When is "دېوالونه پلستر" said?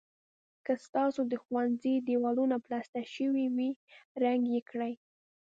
2.07-3.05